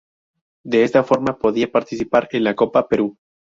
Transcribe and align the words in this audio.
De 0.63 0.83
esta 0.83 1.03
forma, 1.03 1.37
podía 1.37 1.71
participar 1.71 2.27
en 2.31 2.45
la 2.45 2.55
Copa 2.55 2.87
Perú. 2.87 3.19